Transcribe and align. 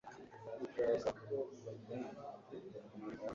ashaka 0.93 1.21
ko 1.27 1.35
bajyana 1.63 2.23
kurya 2.45 2.79